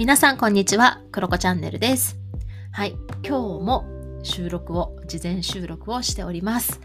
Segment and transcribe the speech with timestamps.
[0.00, 2.18] 皆さんこんにちは、クロコチャンネルです。
[2.72, 3.84] はい、今日も
[4.22, 6.80] 収録を、事前収録をしております。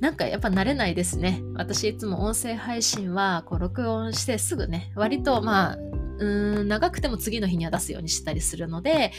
[0.00, 1.42] なんかやっぱ慣れないですね。
[1.56, 5.78] 私いつも音声配信はこう録音してすぐね、割とまあ、
[6.18, 9.12] うん、長くても次の日には出すようにしたりするので、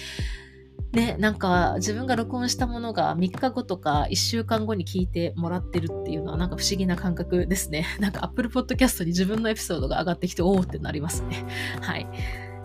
[0.93, 7.85] ね、なんか自分が録音したものが3日後とか1週間後に聞いてもらってるっていうのはなんか不思議な感覚ですね。
[7.99, 11.45] なんか Apple Podcast に自分のエピソードが上がってきておおってなりますね。
[11.81, 12.07] はい。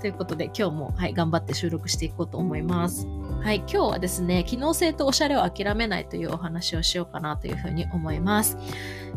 [0.00, 3.06] ということで今日も、はい、頑張って収録していこうと思います。
[3.42, 8.56] はい、今日はですね、機能性とおしゃれを諦めないというお話をしようかなというふうに思います。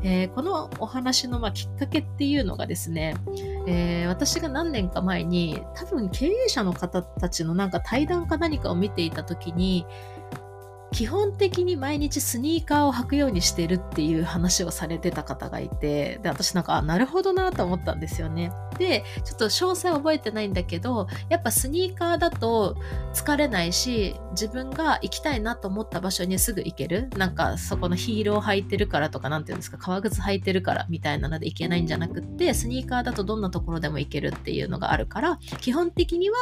[0.03, 3.15] えーこのお話の、まあ、きっかけっていうのがですね、
[3.67, 9.85] えー私が何年か前に多分経営者の方たちのなんか対談か何かを見ていた時に
[10.93, 18.52] 基本的に毎日スニーカーを履くようにしてるっていう話をされてた方がいてで私なんかなるほどなと思ったんですよね。
[18.77, 22.75] でちょっと詳細覚えてないんだけどやっぱスニーカーだと
[23.14, 27.09] 疲れないし自分が行きたいなと思った場所にすぐ行ける。
[27.17, 36.38] なんかそこのヒールを履いてるからとかなんていうんですか革靴履いてるからみたいなので行けないんじゃなくってスニーカーだとどんなところでも行けるっていうのがあるから基本的には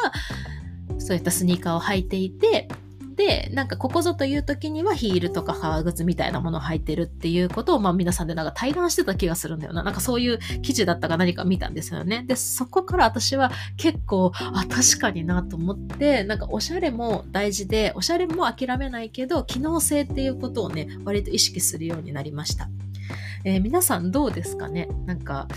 [0.98, 2.68] そういったスニーカーを履いていて
[3.16, 9.84] で、なんかここぞという時にはヒールとか革靴みたいなものを履いてるっていうことを、まあ皆さんでなんか対談してた気がするんだよな。
[9.84, 12.24] なんかそういう記事だったか何か見たんですよね。
[12.28, 22.70] で、そこから私は結構、あ、確かになと思って、なんかおしゃれも大事で、おしゃれも諦めないけど、機能性っていうことをね、割と意識するようになりました。
[23.44, 24.88] えー皆さんどうですかね？
[25.06, 25.48] なんか、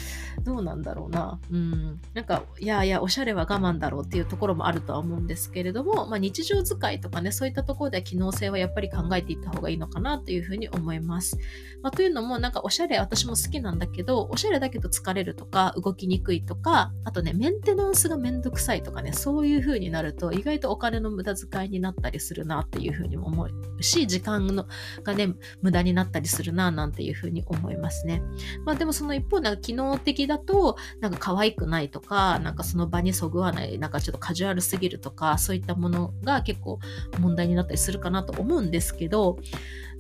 [0.45, 1.39] どうなんだろうな？
[1.51, 2.01] うん。
[2.15, 11.39] なんか、いやいや、おしゃれは我慢だろうっていうところもあるとは思うんですけれども、まあ、日常使いとかね、そういったところでは機能性はやっぱり考えていった方がいいのかなというふうに思います。
[11.83, 23.45] まあ、というのも、なんかおしゃれ私も好きなんだけど、おしゃれだけど疲れるとか、動きにくいとか、あとね、メンテナンスがめんどくさいとかね、そういうふうになると、意外とお金の無駄遣いになったりするなっていうふうにも思
[23.79, 24.67] うし、時間の
[25.03, 28.23] がね、無駄になったりするななんていうふうに思いますますね。
[28.65, 36.79] まあでもその一方、なんか機能的だと、なんか可愛くないとか、なんかその場にそぐわない、なんかちょっとカジュアルすぎるとか、そういったものが結構
[37.21, 39.39] 問題になったりするかなと思うんですけど、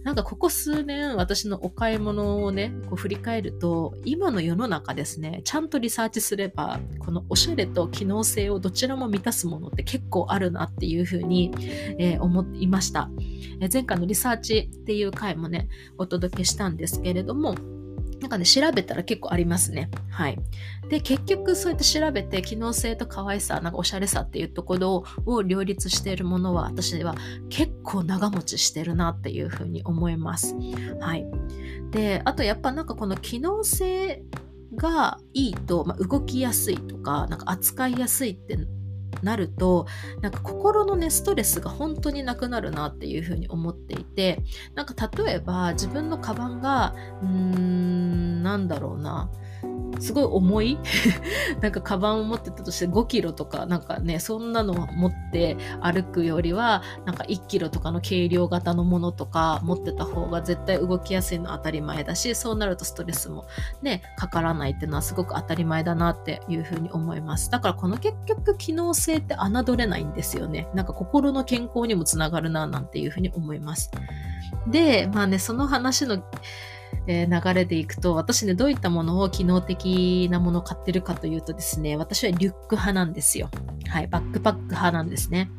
[0.05, 11.51] なんかここ数年私のお買い物をね、こう振り返ると、今の世の中ですね、ちゃんとリサーチすれば、このおしゃれと機能性をどちらも満たすものって結構あるなっていうふうに、
[11.99, 13.11] えー思いました。
[13.61, 15.69] え前回のリサーチっていう回もね、
[15.99, 17.55] お届けしたんですけれども、
[18.21, 19.91] なんかね、調べたら結構ありますね。
[20.09, 20.39] はい。
[20.89, 27.15] で、結局そうやって調べて、機能性と可愛さ、なんかおしゃれさっていうところを両立しているものは、私は
[27.51, 30.55] 結構長持ちしてるなっていうふうに思います。
[31.01, 31.27] はい。
[31.91, 34.23] で、あとやっぱなんかこの機能性
[34.75, 38.59] がいいと、まあ、動きやすいとか、なんか扱いやすいって
[39.23, 39.87] なると
[40.21, 44.43] なんか心のねストレスが本当になくなるなっていうふうに思っていて
[44.75, 44.95] なんか
[45.25, 49.31] 例えば自分のカバンがうーんなんだろうな。
[50.01, 50.79] すごい重い
[51.61, 63.47] なんかカバンを持ってたとして5キロとかなんかねそんなのを持って歩くよりはなんか1キロとかの軽量型のものとか持ってた方が絶対動きやすいのは当たり前だしそうなるとストレスも
[63.83, 67.51] ねかからないっていうのはすごく当たり前だなっていうふうに思います。
[67.51, 70.69] だからこの結局機能性って侮れないんですよね。
[70.75, 73.91] なんか心の健康にもつながるななんていうふうに思います。
[74.67, 76.23] でまあねその話の
[77.07, 83.51] えー流れでいくと、私ね、どういったものを機能的なものを買ってるかというとですね、私はリュック派なんですよ。
[83.89, 85.51] はい、バックパック派なんですね。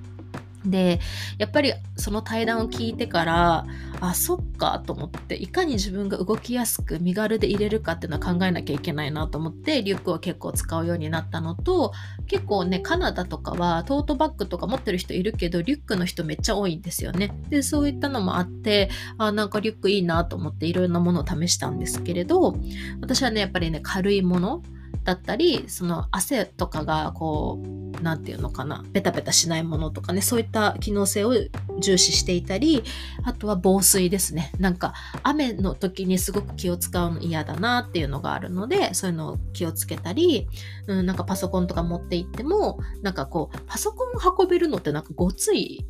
[0.65, 0.99] で、
[1.37, 3.65] やっぱりその対談を聞いてから、
[4.01, 11.93] あ、そっかと思って、いかに自分が動きやすく身軽で入れるかっていうのは考えなきゃいけないなと思って、リュックを結構使うようになったのと、
[12.27, 17.31] 結構ね、カナダとかはトートバッグとか持ってる人いるけど、リュックの人めっちゃ多いんですよね。
[17.49, 22.55] で、そういったのもあって、あ、なんかリュックいいなと思っていろんなものを試したんですけれど、
[23.01, 24.63] 私はね、やっぱりね、軽いもの
[25.05, 31.33] だったり、その汗とかがこう、なんていうのかな、ベタベタしないものとかね、そういった機能性を
[31.79, 32.83] 重視していたり、
[33.23, 34.51] あとは防水ですね。
[34.59, 40.47] なんか雨の時にすごく気を使うの嫌だなっていうのがあるので、そういうのを気をつけたり、
[40.87, 44.07] うん、なんかパソコンとか持って行っても、なんかこう、パソコン
[44.39, 45.85] 運べるのってなんかごつい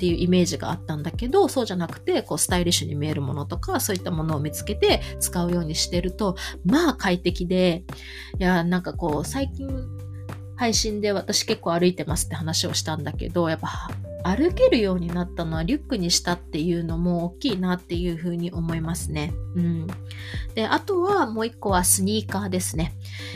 [0.00, 7.84] っていうイメージがあったんだけど、そうじゃなくて、こう、スタイリッシュに見えるものとか、そういったものを見つけて使うようにしてると、まあ快適で、
[8.38, 9.68] いや、なんかこう、最近、
[10.56, 13.90] 配信で私結構歩いてますって話をしたんだけど、やっぱ、
[14.24, 19.32] 歩けるようになったのはリュックにしたっていうのも大きいなっていうふうに思いますね。
[19.54, 19.86] うん。
[20.54, 22.94] で、あとはもう一個はスニーカーですね。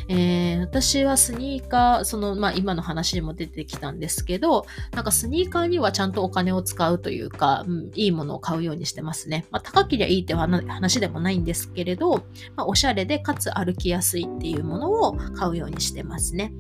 [0.09, 9.47] えー、私はスニーカー、その、まあ今の話にも出てきたんですけど、なんかスニーカーにはちゃんとお金を使うというか、うん、いいものを買うようにしてますね。
[9.51, 12.25] まあ高けりゃいいって話でもないんですけれど、
[12.57, 16.53] まあおしゃれでかつ歩きやすいっていうものを買うようにしてますね。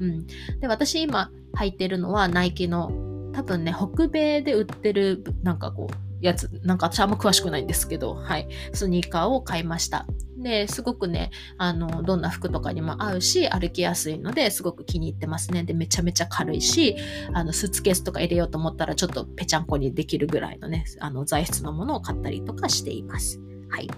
[0.00, 0.26] うん。
[0.60, 3.09] で、私今履いてるのはナイキの
[3.40, 10.06] 多分ね、北米で売ってる、なんかこう、やつ、なんか私あんま詳しくないんですけど、はい、スニーカーを買いました。
[10.36, 15.64] で、すごくね、あの、どんな服とかにも合うし、歩きやすいので、すごく気に入ってますね。
[15.64, 16.96] で、めちゃめちゃ軽いし、
[17.32, 23.40] あの、スーツケースとか入れようと思ったら、ちょっとぺちゃんこにできるぐらいのね、あの、材質のものを買ったりとかしています。
[23.70, 23.88] はい。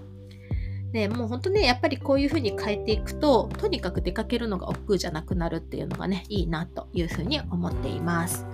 [0.92, 8.46] で、もう本当ね、やっぱりこういう風に変えていくと、とにかく出かけるのが億劫じゃなくなるっていうのがね、いいなという風に思っています。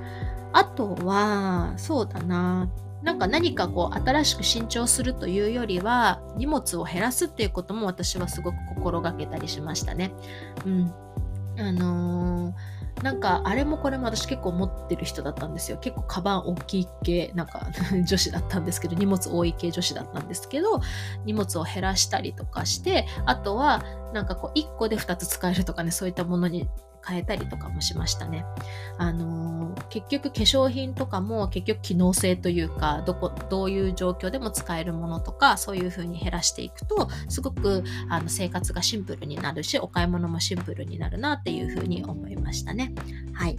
[0.53, 2.69] あとは、そうだな。
[3.03, 10.13] なんか何かこう新しく新調するというよりは荷物を減らすっていうことも私はすごく心がけたりしましたね。
[10.67, 10.93] うん。
[11.59, 15.79] あのー、なんかあれもこれも私結構持ってる人だったんですよ。
[15.79, 17.67] 結構カバン大きい系、なんか
[18.07, 20.81] 女子だったんですけど、荷物多い系女子だったんですけど、
[21.25, 26.69] 荷物を減らしたりとかして、あとはなんかこう1個で2つ使えるとかね、そういったものに
[27.07, 28.45] 変えたりとかもしましたね。
[28.99, 42.93] あのー、結局化粧品とかも結局機能性というか、どこ、どういう状況でも使えるものとか、そういう風に減らしていくと、すごくあの生活がシンプルになるし、お買い物もシンプルになるなっていう風に思いましたね。
[43.33, 43.59] はい。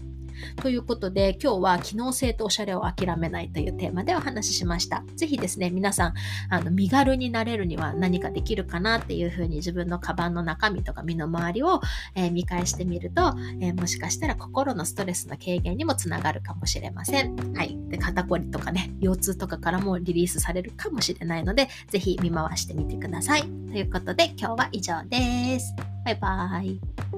[0.58, 5.04] ということで、今日は機能性とおしゃれを諦めないというテーマでお話ししました。
[5.16, 6.14] ぜひですね、皆さん、
[6.50, 11.82] あの身軽になれるには何かできるかなっていうふうに自分のカバンの中身とか身の回りを、
[12.16, 17.36] えー、見返してみると、えー、もしかしたら心のストレスの軽減にもつながるかもしれません。
[17.54, 17.78] はい。
[17.90, 23.42] で、肩こりとかね、腰痛とかからもリリースされるかもしれないので、ぜひ見回してみてください。
[23.42, 23.48] と
[23.78, 25.76] いうことで、今日は以上です。
[26.06, 27.09] バイバーイ。